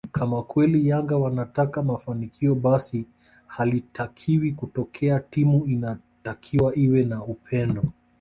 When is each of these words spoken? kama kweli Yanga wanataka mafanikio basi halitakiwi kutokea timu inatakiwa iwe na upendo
kama 0.11 0.43
kweli 0.43 0.87
Yanga 0.87 1.17
wanataka 1.17 1.83
mafanikio 1.83 2.55
basi 2.55 3.07
halitakiwi 3.47 4.51
kutokea 4.51 5.19
timu 5.19 5.65
inatakiwa 5.65 6.75
iwe 6.77 7.03
na 7.03 7.23
upendo 7.23 7.83